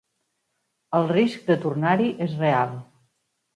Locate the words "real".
2.43-2.75